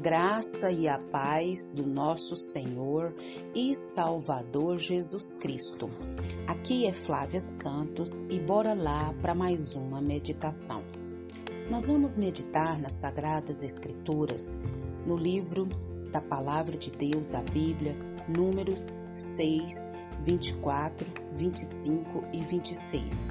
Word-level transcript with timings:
graça 0.00 0.70
e 0.70 0.88
a 0.88 0.96
paz 0.96 1.68
do 1.68 1.86
nosso 1.86 2.34
Senhor 2.34 3.14
e 3.54 3.76
Salvador 3.76 4.78
Jesus 4.78 5.34
Cristo. 5.34 5.90
Aqui 6.46 6.86
é 6.86 6.92
Flávia 6.92 7.40
Santos 7.42 8.22
e 8.30 8.40
bora 8.40 8.72
lá 8.72 9.12
para 9.20 9.34
mais 9.34 9.74
uma 9.74 10.00
meditação. 10.00 10.82
Nós 11.70 11.86
vamos 11.86 12.16
meditar 12.16 12.80
nas 12.80 12.94
Sagradas 12.94 13.62
Escrituras, 13.62 14.58
no 15.06 15.18
livro 15.18 15.68
da 16.10 16.22
Palavra 16.22 16.78
de 16.78 16.90
Deus, 16.90 17.34
a 17.34 17.42
Bíblia, 17.42 17.94
Números 18.26 18.96
6, 19.12 19.92
24, 20.22 21.06
25 21.30 22.24
e 22.32 22.40
26. 22.40 23.28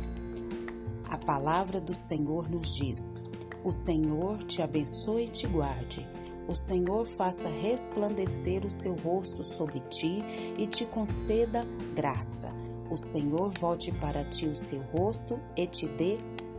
A 1.05 1.17
palavra 1.17 1.81
do 1.81 1.95
Senhor 1.95 2.47
nos 2.47 2.75
diz: 2.75 3.23
O 3.63 3.71
Senhor 3.71 4.43
te 4.43 4.61
abençoe 4.61 5.25
e 5.25 5.29
te 5.29 5.47
guarde. 5.47 6.18
O 6.49 6.55
Senhor 6.55 7.05
faça 7.05 7.47
resplandecer 7.47 8.65
o 8.65 8.71
seu 8.71 8.95
rosto 8.95 9.43
sobre 9.43 9.79
ti 9.81 10.23
e 10.57 10.65
te 10.65 10.83
conceda 10.83 11.63
graça. 11.93 12.51
O 12.89 12.95
Senhor 12.95 13.51
volte 13.51 13.91
para 13.91 14.25
ti 14.25 14.47
o 14.47 14.55
seu 14.55 14.81
rosto 14.81 15.39
e 15.55 15.67
te 15.67 15.87
dê 15.87 16.17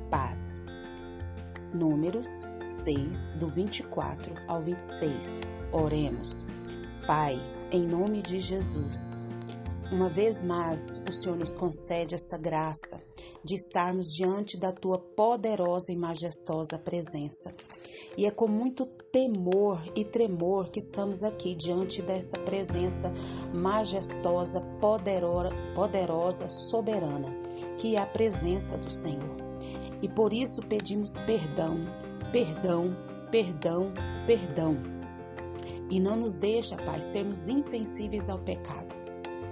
paz. 0.09 0.61
Números 1.75 2.47
6, 2.61 3.23
do 3.41 3.49
24 3.49 4.33
ao 4.47 4.63
26. 4.63 5.41
Oremos. 5.73 6.47
Pai, 7.05 7.35
em 7.73 7.85
nome 7.85 8.23
de 8.23 8.39
Jesus, 8.39 9.19
uma 9.91 10.09
vez 10.09 10.41
mais 10.41 11.03
o 11.09 11.11
Senhor 11.11 11.37
nos 11.37 11.57
concede 11.57 12.15
essa 12.15 12.39
graça 12.39 13.03
de 13.43 13.57
estarmos 13.57 14.07
diante 14.07 14.57
da 14.57 14.71
tua 14.71 15.01
poderosa 15.01 15.91
e 15.91 15.97
majestosa 15.97 16.79
presença. 16.79 17.51
E 18.17 18.27
é 18.27 18.31
com 18.31 18.47
muito 18.47 18.87
temor 19.13 19.83
e 19.95 20.05
tremor 20.05 20.71
que 20.71 20.79
estamos 20.79 21.23
aqui 21.25 21.55
diante 21.55 22.03
dessa 22.03 22.39
presença 22.39 23.13
majestosa, 23.53 24.61
poderosa, 24.81 25.51
poderosa, 25.75 26.49
soberana, 26.49 27.35
que 27.79 27.97
é 27.97 27.99
a 28.01 28.07
presença 28.07 28.77
do 28.77 28.91
Senhor. 28.91 29.37
E 30.03 30.09
por 30.09 30.33
isso 30.33 30.63
pedimos 30.63 31.19
perdão, 31.19 31.79
perdão, 32.33 32.97
perdão, 33.31 33.93
perdão. 34.27 34.77
E 35.91 35.99
não 35.99 36.17
nos 36.17 36.35
deixa, 36.35 36.77
Pai, 36.77 37.01
sermos 37.03 37.49
insensíveis 37.49 38.31
ao 38.31 38.39
pecado. 38.39 38.95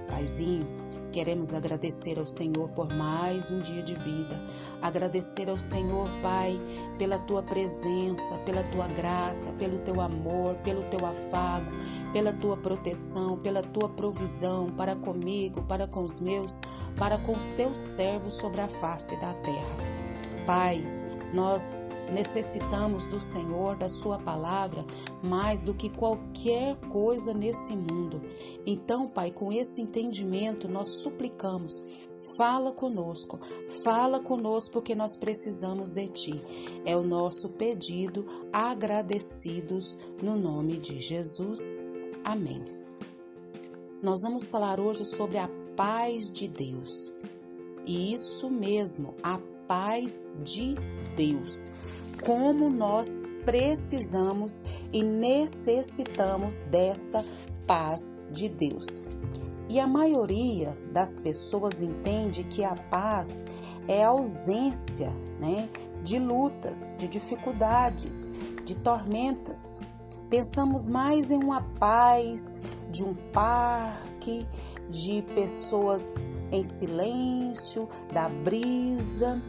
Paizinho, 0.07 0.67
Queremos 1.13 1.55
agradecer 1.55 2.19
ao 2.19 2.27
Senhor 2.27 2.69
por 2.71 2.93
mais 2.93 3.51
um 3.51 3.61
dia 3.61 3.83
de 3.83 3.95
vida. 3.95 4.41
Agradecer 4.83 5.49
ao 5.49 5.57
Senhor, 5.57 6.09
Pai, 6.23 6.61
pela 6.99 7.19
tua 7.19 7.43
presença, 7.43 8.37
pela 8.39 8.63
tua 8.65 8.87
graça, 8.89 9.53
pelo 9.53 9.79
teu 9.79 10.01
amor, 10.01 10.57
pelo 10.57 10.83
teu 10.85 11.05
afago, 11.07 11.71
pela 12.13 12.33
tua 12.33 12.57
proteção, 12.57 13.39
pela 13.39 13.63
tua 13.63 13.89
provisão 13.89 14.71
para 14.71 14.95
comigo, 14.95 15.63
para 15.63 15.87
com 15.87 16.05
os 16.05 16.21
meus, 16.21 16.61
para 16.97 17.19
com 17.19 17.35
os 17.35 17.49
teus 17.49 17.79
servos 17.79 18.35
sobre 18.35 18.61
a 18.61 18.69
face 18.69 19.19
da 19.19 19.33
terra. 19.35 19.77
Pai, 20.47 20.98
nós 21.33 21.97
necessitamos 22.13 23.07
do 23.07 23.21
Senhor, 23.21 23.77
da 23.77 23.89
Sua 23.89 24.19
palavra, 24.19 24.85
mais 25.23 25.63
do 25.63 25.75
que 25.75 25.91
qualquer 25.91 26.77
coisa 26.89 27.35
nesse 27.35 27.77
mundo. 27.77 28.23
Então, 28.67 29.09
Pai, 29.09 29.31
com 29.31 29.53
esse 29.53 29.81
entendimento, 29.81 30.69
nós 30.69 31.03
suplicamos, 31.03 31.85
fala 32.37 32.73
conosco, 32.73 33.39
fala 33.85 34.21
conosco, 34.21 34.73
porque 34.73 34.95
nós 34.95 35.17
precisamos 35.17 35.91
de 35.91 36.09
Ti. 36.09 36.43
É 36.85 36.97
o 36.97 37.03
nosso 37.03 37.51
pedido, 37.51 38.25
agradecidos 38.53 39.99
no 40.23 40.37
nome 40.37 40.79
de 40.79 40.99
Jesus. 41.01 41.79
Amém. 42.25 42.65
Nós 44.03 44.23
vamos 44.23 44.49
falar 44.49 44.79
hoje 44.79 45.05
sobre 45.05 45.39
a 45.39 45.49
paz 45.77 46.31
de 46.31 46.47
Deus. 46.47 47.13
E 47.85 48.13
isso 48.13 48.51
mesmo, 48.51 49.15
a 49.23 49.39
paz 49.69 50.33
de 50.43 50.75
Deus. 51.15 51.71
Como 52.25 52.69
nós 52.69 53.25
precisamos 53.45 54.65
e 54.93 55.03
necessitamos 55.03 56.59
dessa 56.71 57.25
paz 57.67 58.27
de 58.33 58.49
Deus. 58.49 59.01
E 59.69 59.79
a 59.79 59.87
maioria 59.87 60.77
das 60.93 61.17
pessoas 61.19 61.83
entende 61.83 62.43
que 62.43 62.65
a 62.65 62.75
paz 62.75 63.45
é 63.87 64.03
a 64.03 64.09
ausência 64.09 65.11
né, 65.39 65.69
de 66.03 66.19
lutas, 66.19 66.95
de 66.99 67.07
dificuldades, 67.07 68.31
de 68.65 68.75
tormentas. 68.75 69.79
Pensamos 70.31 70.89
mais 70.89 71.31
em 71.31 71.37
uma 71.37 71.63
paz 71.79 72.61
de 72.91 73.05
um 73.05 73.15
parque, 73.15 74.47
de 74.89 75.23
pessoas 75.35 76.27
em 76.51 76.65
silêncio, 76.65 77.89
da 78.13 78.29
brisa, 78.29 79.41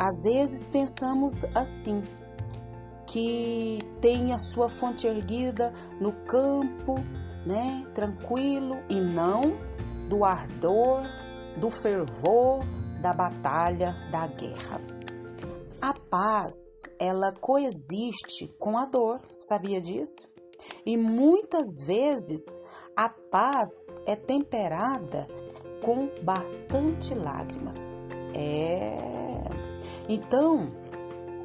às 0.00 0.22
vezes 0.22 0.66
pensamos 0.66 1.44
assim, 1.54 2.02
que 3.06 3.80
tem 4.00 4.32
a 4.32 4.38
sua 4.38 4.70
fonte 4.70 5.06
erguida 5.06 5.74
no 6.00 6.10
campo, 6.24 6.94
né, 7.44 7.86
tranquilo, 7.94 8.78
e 8.88 8.98
não 8.98 9.58
do 10.08 10.24
ardor, 10.24 11.02
do 11.58 11.70
fervor 11.70 12.64
da 13.02 13.12
batalha, 13.12 13.94
da 14.10 14.26
guerra. 14.26 14.80
A 15.82 15.92
paz, 15.92 16.80
ela 16.98 17.32
coexiste 17.32 18.48
com 18.58 18.78
a 18.78 18.86
dor, 18.86 19.20
sabia 19.38 19.82
disso? 19.82 20.30
E 20.86 20.96
muitas 20.96 21.84
vezes 21.84 22.40
a 22.96 23.10
paz 23.10 23.70
é 24.06 24.16
temperada 24.16 25.28
com 25.84 26.08
bastante 26.24 27.14
lágrimas. 27.14 27.98
É 28.34 29.19
então, 30.12 30.66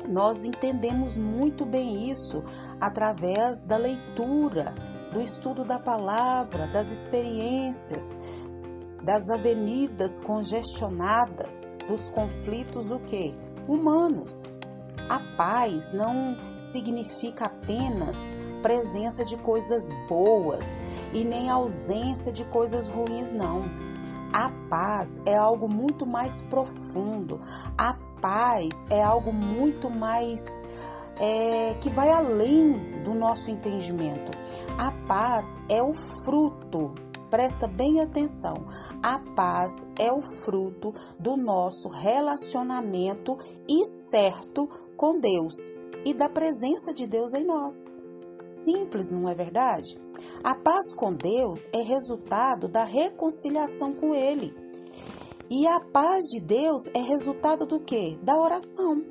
nós 0.10 0.44
entendemos 0.44 1.16
muito 1.16 1.66
bem 1.66 2.10
isso 2.10 2.44
através 2.82 3.64
da 3.64 3.78
leitura, 3.78 4.74
do 5.14 5.22
estudo 5.22 5.64
da 5.64 5.78
palavra, 5.78 6.66
das 6.68 6.90
experiências, 6.90 8.18
das 9.04 9.30
avenidas 9.30 10.20
congestionadas, 10.20 11.78
dos 11.88 12.10
conflitos 12.10 12.90
o 12.90 13.00
que? 13.02 13.36
Humanos. 13.68 14.44
A 15.08 15.20
paz 15.38 15.92
não 15.92 16.36
significa 16.58 17.46
apenas 17.46 18.36
presença 18.64 19.24
de 19.24 19.38
coisas 19.38 19.84
boas 20.10 20.82
e 21.14 21.24
nem 21.24 21.52
ausência 21.52 22.34
de 22.34 22.44
coisas 22.46 22.88
ruins, 22.88 23.32
não. 23.32 23.66
A 24.34 24.50
paz 24.68 25.22
é 25.24 25.38
algo 25.38 25.70
muito 25.70 26.08
mais 26.08 26.42
profundo. 26.42 27.40
A 27.78 27.94
paz 28.26 28.88
é 28.90 29.04
algo 29.04 29.32
muito 29.32 29.88
mais 29.88 30.66
é, 31.20 31.76
que 31.76 31.92
vai 31.92 32.10
além 32.10 33.04
do 33.04 33.14
nosso 33.14 33.52
entendimento. 33.52 34.32
A 34.80 34.92
paz 35.08 35.60
é 35.70 35.80
o 35.84 35.94
fruto, 35.94 36.96
presta 37.30 37.68
bem 37.68 38.02
atenção, 38.02 38.66
a 39.04 39.20
paz 39.36 39.86
é 40.00 40.12
o 40.12 40.24
fruto 40.24 40.92
do 41.20 41.38
nosso 41.38 41.88
relacionamento 41.88 43.38
e 43.70 43.86
certo 43.86 44.68
com 44.98 45.20
Deus 45.20 45.54
e 46.04 46.12
da 46.12 46.28
presença 46.28 46.92
de 46.96 47.06
Deus 47.06 47.32
em 47.36 47.46
nós. 47.46 47.94
Simples, 48.44 49.12
não 49.12 49.30
é 49.30 49.36
verdade? 49.36 50.02
A 50.44 50.56
paz 50.56 50.92
com 50.92 51.14
Deus 51.14 51.70
é 51.72 51.82
resultado 51.84 52.68
da 52.68 52.86
reconciliação 52.86 53.94
com 53.94 54.16
Ele. 54.16 54.65
E 55.50 55.68
a 55.68 55.80
paz 55.80 56.26
de 56.26 56.40
Deus 56.40 56.88
é 56.94 57.00
resultado 57.00 57.66
do 57.66 57.80
que? 57.80 58.18
Da 58.24 58.36
oração. 58.36 59.04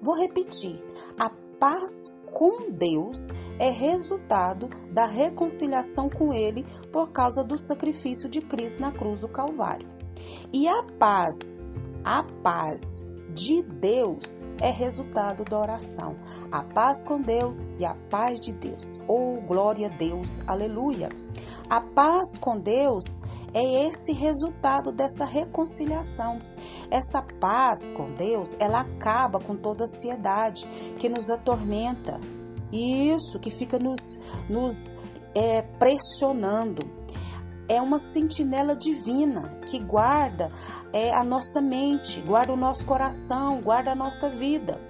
Vou 0.00 0.14
repetir. 0.14 0.80
A 1.18 1.30
paz 1.58 2.16
com 2.32 2.70
Deus 2.70 3.28
é 3.58 3.70
resultado 3.70 4.68
da 4.92 5.06
reconciliação 5.06 6.08
com 6.08 6.32
Ele 6.32 6.64
por 6.92 7.10
causa 7.10 7.42
do 7.42 7.58
sacrifício 7.58 8.28
de 8.28 8.40
Cristo 8.40 8.80
na 8.80 8.92
cruz 8.92 9.18
do 9.18 9.28
Calvário. 9.28 9.88
E 10.52 10.68
a 10.68 10.84
paz, 10.98 11.76
a 12.04 12.22
paz 12.42 13.04
de 13.34 13.62
Deus 13.62 14.40
é 14.60 14.70
resultado 14.70 15.44
da 15.44 15.58
oração. 15.58 16.16
A 16.52 16.62
paz 16.62 17.02
com 17.02 17.20
Deus 17.20 17.66
e 17.78 17.84
a 17.84 17.94
paz 18.10 18.40
de 18.40 18.52
Deus. 18.52 19.00
Oh, 19.08 19.40
glória 19.46 19.88
a 19.88 19.90
Deus, 19.90 20.40
aleluia. 20.46 21.08
A 21.68 21.80
paz 21.80 22.36
com 22.36 22.58
Deus 22.58 23.20
é 23.52 23.86
esse 23.86 24.12
resultado 24.12 24.92
dessa 24.92 25.24
reconciliação. 25.24 26.40
Essa 26.90 27.22
paz 27.22 27.90
com 27.90 28.12
Deus, 28.14 28.56
ela 28.58 28.80
acaba 28.80 29.40
com 29.40 29.56
toda 29.56 29.84
ansiedade 29.84 30.66
que 30.98 31.08
nos 31.08 31.30
atormenta. 31.30 32.20
E 32.72 33.10
isso 33.10 33.38
que 33.40 33.50
fica 33.50 33.78
nos, 33.78 34.20
nos 34.48 34.94
é, 35.34 35.62
pressionando. 35.62 36.82
É 37.68 37.80
uma 37.80 37.98
sentinela 37.98 38.74
divina 38.74 39.60
que 39.66 39.78
guarda 39.78 40.50
é, 40.92 41.14
a 41.14 41.22
nossa 41.22 41.60
mente, 41.60 42.20
guarda 42.20 42.52
o 42.52 42.56
nosso 42.56 42.84
coração, 42.84 43.60
guarda 43.60 43.92
a 43.92 43.94
nossa 43.94 44.28
vida. 44.28 44.80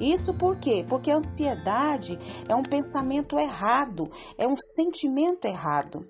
Isso 0.00 0.34
por 0.34 0.56
quê? 0.56 0.84
Porque 0.88 1.10
a 1.10 1.16
ansiedade 1.16 2.18
é 2.48 2.54
um 2.54 2.62
pensamento 2.62 3.38
errado, 3.38 4.10
é 4.36 4.46
um 4.46 4.56
sentimento 4.56 5.46
errado. 5.46 6.06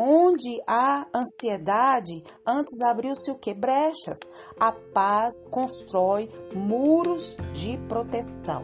Onde 0.00 0.62
há 0.64 1.08
ansiedade, 1.12 2.22
antes 2.46 2.80
abriu-se 2.82 3.32
o 3.32 3.34
que? 3.34 3.52
Brechas. 3.52 4.20
A 4.60 4.70
paz 4.70 5.44
constrói 5.50 6.30
muros 6.54 7.36
de 7.52 7.76
proteção. 7.88 8.62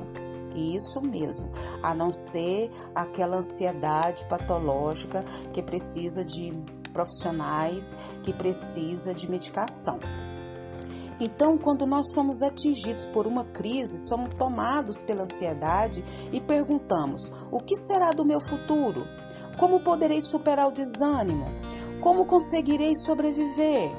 Isso 0.55 1.01
mesmo, 1.01 1.51
a 1.83 1.93
não 1.93 2.13
ser 2.13 2.71
aquela 2.95 3.39
ansiedade 3.39 4.25
patológica 4.29 5.25
que 5.53 5.61
precisa 5.61 6.25
de 6.25 6.53
profissionais, 6.93 7.97
que 8.23 8.33
precisa 8.33 9.13
de 9.13 9.29
medicação. 9.29 9.99
Então, 11.19 11.59
quando 11.59 11.85
nós 11.85 12.13
somos 12.13 12.43
atingidos 12.43 13.07
por 13.07 13.27
uma 13.27 13.45
crise, 13.45 14.07
somos 14.07 14.33
tomados 14.37 15.03
pela 15.03 15.23
ansiedade 15.23 16.05
e 16.33 16.41
perguntamos: 16.41 17.29
o 17.51 17.59
que 17.59 17.77
será 17.77 18.13
do 18.13 18.25
meu 18.25 18.41
futuro? 18.41 19.24
Como 19.59 19.81
poderei 19.81 20.21
superar 20.21 20.69
o 20.69 20.73
desânimo? 20.73 21.47
Como 22.01 22.27
conseguirei 22.27 22.95
sobreviver? 22.97 23.91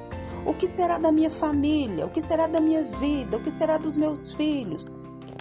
O 0.45 0.53
que 0.53 0.67
será 0.67 0.97
da 0.97 1.11
minha 1.11 1.29
família? 1.29 2.05
O 2.05 2.09
que 2.09 2.21
será 2.21 2.45
da 2.45 2.61
minha 2.61 2.83
vida? 2.83 3.37
O 3.37 3.41
que 3.41 3.49
será 3.49 3.77
dos 3.77 3.97
meus 3.97 4.33
filhos? 4.35 4.95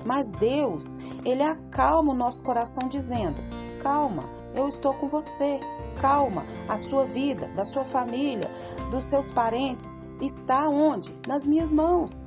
Mas 0.05 0.31
Deus, 0.33 0.97
Ele 1.25 1.43
acalma 1.43 2.13
o 2.13 2.17
nosso 2.17 2.43
coração 2.43 2.89
dizendo: 2.89 3.37
calma, 3.83 4.31
eu 4.55 4.69
estou 4.69 4.95
com 4.95 5.09
você. 5.09 5.61
Calma, 6.01 6.45
a 6.69 6.77
sua 6.77 7.05
vida, 7.05 7.49
da 7.55 7.65
sua 7.65 7.85
família, 7.85 8.51
dos 8.91 9.05
seus 9.05 9.31
parentes 9.31 10.03
está 10.21 10.69
onde? 10.69 11.17
Nas 11.27 11.47
minhas 11.47 11.71
mãos. 11.71 12.27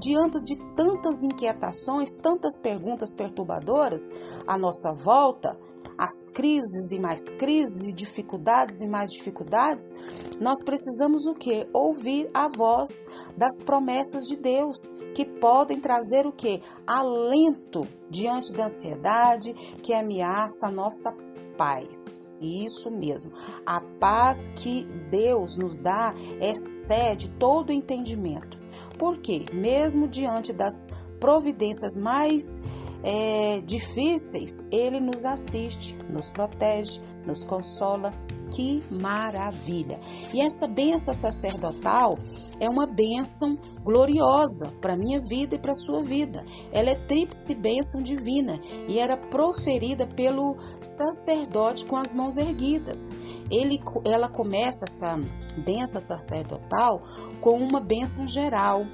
Diante 0.00 0.40
de 0.44 0.56
tantas 0.76 1.22
inquietações, 1.24 2.12
tantas 2.22 2.56
perguntas 2.56 3.14
perturbadoras 3.14 4.02
à 4.46 4.56
nossa 4.56 4.92
volta, 4.92 5.58
as 5.98 6.28
crises 6.32 6.92
e 6.92 6.98
mais 6.98 7.30
crises, 7.32 7.88
e 7.88 7.92
dificuldades 7.92 8.80
e 8.80 8.86
mais 8.86 9.10
dificuldades, 9.10 9.92
nós 10.40 10.62
precisamos 10.64 11.26
o 11.26 11.34
que? 11.34 11.68
Ouvir 11.72 12.30
a 12.32 12.46
voz 12.48 13.06
das 13.36 13.62
promessas 13.64 14.24
de 14.24 14.36
Deus, 14.36 14.76
que 15.14 15.24
podem 15.24 15.80
trazer 15.80 16.26
o 16.26 16.32
que? 16.32 16.62
Alento 16.86 17.88
diante 18.08 18.52
da 18.52 18.66
ansiedade 18.66 19.52
que 19.82 19.92
ameaça 19.92 20.68
a 20.68 20.70
nossa 20.70 21.12
paz. 21.56 22.20
Isso 22.40 22.88
mesmo. 22.88 23.32
A 23.66 23.80
paz 23.98 24.48
que 24.54 24.84
Deus 25.10 25.56
nos 25.56 25.76
dá 25.78 26.14
excede 26.40 27.30
todo 27.30 27.72
entendimento. 27.72 28.56
Porque, 28.96 29.46
mesmo 29.52 30.06
diante 30.06 30.52
das 30.52 30.88
providências 31.18 31.96
mais 31.96 32.62
é, 33.02 33.60
difíceis, 33.64 34.62
Ele 34.70 35.00
nos 35.00 35.24
assiste, 35.24 35.96
nos 36.08 36.28
protege, 36.28 37.00
nos 37.26 37.44
consola 37.44 38.12
que 38.50 38.82
maravilha! 38.90 40.00
E 40.32 40.40
essa 40.40 40.66
benção 40.66 41.14
sacerdotal 41.14 42.18
é 42.58 42.68
uma 42.68 42.86
bênção 42.86 43.58
gloriosa 43.84 44.72
para 44.80 44.96
minha 44.96 45.20
vida 45.20 45.54
e 45.54 45.58
para 45.58 45.74
sua 45.74 46.02
vida. 46.02 46.44
Ela 46.72 46.90
é 46.90 46.94
tríplice 46.94 47.54
bênção 47.54 48.02
divina 48.02 48.58
e 48.88 48.98
era 48.98 49.16
proferida 49.16 50.06
pelo 50.06 50.56
sacerdote 50.80 51.84
com 51.84 51.96
as 51.96 52.12
mãos 52.14 52.36
erguidas. 52.36 53.10
Ele, 53.50 53.80
ela 54.04 54.28
começa 54.28 54.86
essa 54.86 55.16
bênção 55.58 56.00
sacerdotal 56.00 57.00
com 57.40 57.58
uma 57.58 57.80
bênção 57.80 58.26
geral 58.26 58.86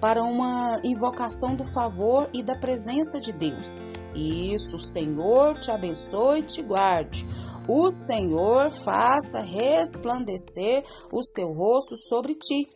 para 0.00 0.22
uma 0.22 0.80
invocação 0.82 1.54
do 1.54 1.64
favor 1.64 2.28
e 2.32 2.42
da 2.42 2.56
presença 2.56 3.20
de 3.20 3.32
Deus. 3.32 3.80
Isso, 4.14 4.76
o 4.76 4.80
Senhor 4.80 5.58
te 5.58 5.70
abençoe 5.70 6.40
e 6.40 6.44
te 6.44 6.62
guarde. 6.62 7.26
O 7.68 7.90
Senhor 7.90 8.70
faça 8.70 9.40
resplandecer 9.40 10.82
o 11.12 11.22
seu 11.22 11.52
rosto 11.52 11.96
sobre 11.96 12.34
ti. 12.34 12.66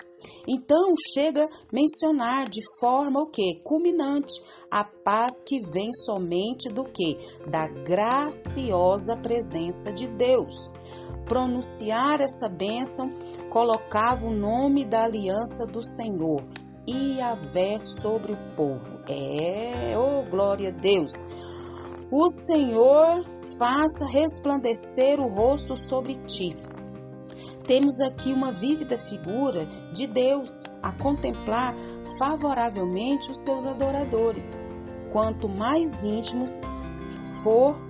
Então 0.46 0.94
chega 1.12 1.48
mencionar 1.72 2.48
de 2.48 2.60
forma 2.78 3.20
o 3.20 3.26
que? 3.26 3.60
Culminante, 3.64 4.40
a 4.70 4.84
paz 4.84 5.42
que 5.44 5.60
vem 5.72 5.92
somente 5.92 6.68
do 6.68 6.84
que? 6.84 7.18
Da 7.50 7.66
graciosa 7.66 9.16
presença 9.16 9.92
de 9.92 10.06
Deus. 10.06 10.70
Pronunciar 11.26 12.20
essa 12.20 12.48
bênção 12.48 13.10
colocava 13.50 14.26
o 14.26 14.34
nome 14.34 14.84
da 14.84 15.04
aliança 15.04 15.66
do 15.66 15.82
Senhor, 15.82 16.44
Iavé 16.86 17.80
sobre 17.80 18.32
o 18.32 18.38
povo. 18.54 19.00
É, 19.08 19.94
oh 19.96 20.22
glória 20.30 20.68
a 20.68 20.72
Deus! 20.72 21.24
O 22.10 22.28
Senhor 22.28 23.24
faça 23.58 24.06
resplandecer 24.06 25.18
o 25.18 25.28
rosto 25.28 25.76
sobre 25.76 26.14
ti. 26.14 26.54
Temos 27.66 27.98
aqui 28.00 28.32
uma 28.32 28.52
vívida 28.52 28.98
figura 28.98 29.64
de 29.92 30.06
Deus 30.06 30.62
a 30.82 30.92
contemplar 30.92 31.74
favoravelmente 32.18 33.30
os 33.30 33.42
seus 33.42 33.64
adoradores. 33.64 34.58
Quanto 35.10 35.48
mais 35.48 36.04
íntimos 36.04 36.60
for 37.42 37.80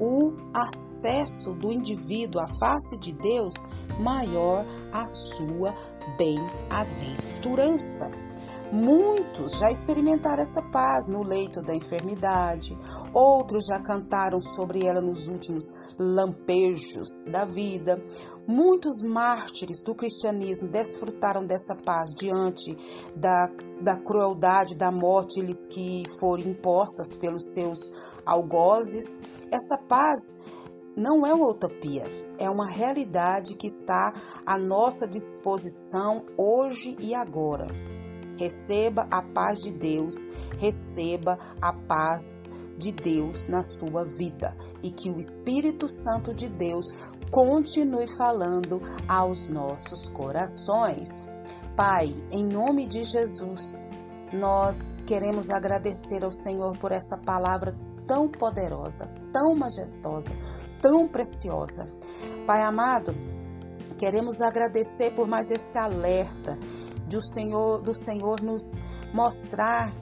o 0.00 0.32
acesso 0.54 1.52
do 1.52 1.70
indivíduo 1.70 2.40
à 2.40 2.48
face 2.48 2.96
de 2.96 3.12
Deus, 3.12 3.54
maior 3.98 4.64
a 4.92 5.06
sua 5.06 5.74
bem-aventurança. 6.16 8.27
Muitos 8.70 9.58
já 9.58 9.70
experimentaram 9.70 10.42
essa 10.42 10.60
paz 10.60 11.08
no 11.08 11.22
leito 11.22 11.62
da 11.62 11.74
enfermidade, 11.74 12.78
outros 13.14 13.64
já 13.66 13.80
cantaram 13.80 14.42
sobre 14.42 14.84
ela 14.84 15.00
nos 15.00 15.26
últimos 15.26 15.64
lampejos 15.98 17.24
da 17.32 17.46
vida. 17.46 18.02
Muitos 18.46 19.02
mártires 19.02 19.82
do 19.82 19.94
cristianismo 19.94 20.68
desfrutaram 20.68 21.46
dessa 21.46 21.74
paz 21.76 22.14
diante 22.14 22.76
da, 23.16 23.50
da 23.80 23.96
crueldade 23.96 24.74
da 24.74 24.92
morte 24.92 25.40
lhes 25.40 25.64
que 25.64 26.02
foram 26.20 26.44
impostas 26.44 27.14
pelos 27.14 27.54
seus 27.54 27.90
algozes. 28.26 29.18
Essa 29.50 29.78
paz 29.78 30.40
não 30.94 31.26
é 31.26 31.32
uma 31.32 31.48
utopia, 31.48 32.04
é 32.38 32.50
uma 32.50 32.66
realidade 32.66 33.54
que 33.54 33.66
está 33.66 34.12
à 34.44 34.58
nossa 34.58 35.08
disposição 35.08 36.26
hoje 36.36 36.96
e 37.00 37.14
agora. 37.14 37.97
Receba 38.38 39.06
a 39.10 39.20
paz 39.20 39.60
de 39.60 39.72
Deus, 39.72 40.14
receba 40.58 41.38
a 41.60 41.72
paz 41.72 42.48
de 42.78 42.92
Deus 42.92 43.48
na 43.48 43.64
sua 43.64 44.04
vida 44.04 44.56
e 44.82 44.92
que 44.92 45.10
o 45.10 45.18
Espírito 45.18 45.88
Santo 45.88 46.32
de 46.32 46.48
Deus 46.48 46.94
continue 47.32 48.06
falando 48.16 48.80
aos 49.08 49.48
nossos 49.48 50.08
corações. 50.08 51.22
Pai, 51.76 52.14
em 52.30 52.46
nome 52.46 52.86
de 52.86 53.02
Jesus, 53.02 53.88
nós 54.32 55.02
queremos 55.06 55.50
agradecer 55.50 56.24
ao 56.24 56.32
Senhor 56.32 56.78
por 56.78 56.92
essa 56.92 57.18
palavra 57.18 57.76
tão 58.06 58.28
poderosa, 58.28 59.10
tão 59.32 59.54
majestosa, 59.54 60.32
tão 60.80 61.08
preciosa. 61.08 61.88
Pai 62.46 62.62
amado, 62.62 63.14
queremos 63.98 64.40
agradecer 64.40 65.14
por 65.14 65.26
mais 65.26 65.50
esse 65.50 65.76
alerta 65.76 66.58
do 67.08 67.22
Senhor, 67.22 67.80
do 67.82 67.94
Senhor 67.94 68.40
nos 68.40 68.80
mostrar 69.12 69.92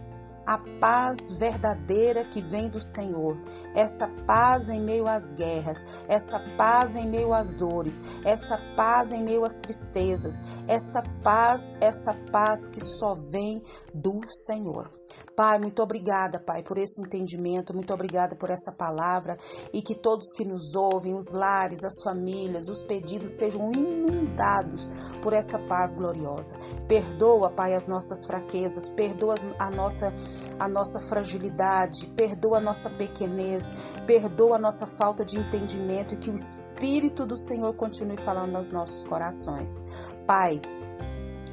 a 0.46 0.58
paz 0.80 1.30
verdadeira 1.32 2.24
que 2.24 2.40
vem 2.40 2.70
do 2.70 2.80
Senhor, 2.80 3.36
essa 3.74 4.06
paz 4.26 4.68
em 4.68 4.80
meio 4.80 5.08
às 5.08 5.32
guerras, 5.32 5.84
essa 6.06 6.38
paz 6.56 6.94
em 6.94 7.10
meio 7.10 7.34
às 7.34 7.52
dores, 7.52 8.00
essa 8.24 8.56
paz 8.76 9.10
em 9.10 9.24
meio 9.24 9.44
às 9.44 9.56
tristezas, 9.56 10.40
essa 10.68 11.02
paz, 11.24 11.76
essa 11.80 12.14
paz 12.30 12.68
que 12.68 12.80
só 12.80 13.14
vem 13.14 13.60
do 13.92 14.20
Senhor. 14.28 14.88
Pai, 15.36 15.58
muito 15.58 15.82
obrigada, 15.82 16.40
Pai, 16.40 16.62
por 16.62 16.78
esse 16.78 17.00
entendimento, 17.02 17.74
muito 17.74 17.92
obrigada 17.92 18.34
por 18.34 18.48
essa 18.48 18.72
palavra 18.72 19.36
e 19.70 19.82
que 19.82 19.94
todos 19.94 20.32
que 20.32 20.46
nos 20.46 20.74
ouvem, 20.74 21.14
os 21.14 21.32
lares, 21.32 21.84
as 21.84 22.02
famílias, 22.02 22.68
os 22.68 22.82
pedidos 22.82 23.36
sejam 23.36 23.70
inundados 23.70 24.88
por 25.22 25.34
essa 25.34 25.58
paz 25.58 25.94
gloriosa. 25.94 26.56
Perdoa, 26.88 27.50
Pai, 27.50 27.74
as 27.74 27.86
nossas 27.86 28.24
fraquezas, 28.24 28.88
perdoa 28.88 29.34
a 29.58 29.70
nossa, 29.70 30.12
a 30.58 30.66
nossa 30.66 31.00
fragilidade, 31.00 32.06
perdoa 32.16 32.56
a 32.56 32.60
nossa 32.60 32.88
pequenez, 32.88 33.74
perdoa 34.06 34.56
a 34.56 34.60
nossa 34.60 34.86
falta 34.86 35.22
de 35.22 35.38
entendimento 35.38 36.14
e 36.14 36.16
que 36.16 36.30
o 36.30 36.34
Espírito 36.34 37.26
do 37.26 37.36
Senhor 37.36 37.74
continue 37.74 38.16
falando 38.16 38.56
aos 38.56 38.70
nossos 38.70 39.04
corações. 39.04 39.78
Pai, 40.26 40.60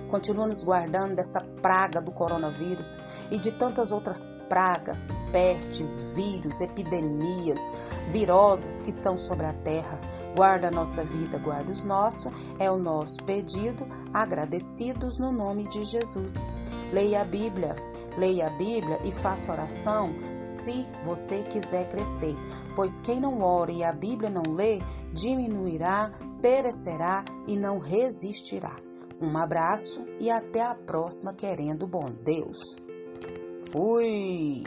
Continua 0.09 0.47
nos 0.47 0.63
guardando 0.63 1.15
dessa 1.15 1.41
praga 1.61 1.99
do 1.99 2.11
coronavírus 2.11 2.99
e 3.31 3.37
de 3.37 3.51
tantas 3.51 3.91
outras 3.91 4.31
pragas, 4.47 5.09
pestes, 5.31 5.99
vírus, 6.13 6.61
epidemias, 6.61 7.59
viroses 8.11 8.81
que 8.81 8.89
estão 8.89 9.17
sobre 9.17 9.45
a 9.45 9.53
terra. 9.53 9.99
Guarda 10.35 10.67
a 10.67 10.71
nossa 10.71 11.03
vida, 11.03 11.37
guarda 11.37 11.71
os 11.71 11.83
nossos, 11.83 12.31
é 12.59 12.69
o 12.69 12.77
nosso 12.77 13.23
pedido, 13.23 13.87
agradecidos 14.13 15.17
no 15.17 15.31
nome 15.31 15.67
de 15.67 15.83
Jesus. 15.83 16.45
Leia 16.91 17.21
a 17.21 17.25
Bíblia, 17.25 17.75
leia 18.17 18.47
a 18.47 18.49
Bíblia 18.51 18.99
e 19.03 19.11
faça 19.11 19.51
oração 19.51 20.13
se 20.39 20.85
você 21.03 21.43
quiser 21.43 21.89
crescer, 21.89 22.35
pois 22.75 22.99
quem 22.99 23.19
não 23.19 23.41
ora 23.41 23.71
e 23.71 23.83
a 23.83 23.91
Bíblia 23.91 24.29
não 24.29 24.53
lê, 24.53 24.79
diminuirá, 25.11 26.11
perecerá 26.41 27.23
e 27.47 27.55
não 27.55 27.79
resistirá. 27.79 28.82
Um 29.21 29.37
abraço 29.37 30.05
e 30.19 30.29
até 30.29 30.61
a 30.61 30.75
próxima, 30.75 31.33
querendo 31.33 31.87
bom 31.87 32.11
Deus. 32.23 32.75
Fui! 33.71 34.63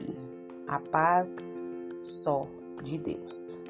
A 0.69 0.81
paz 0.81 1.61
só 2.03 2.47
de 2.83 2.99
Deus. 2.99 3.66